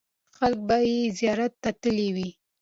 خلکو 0.37 0.63
به 0.67 0.77
یې 0.89 0.99
زیارت 1.17 1.53
ته 1.63 1.69
تللي 1.81 2.09
وي. 2.15 2.29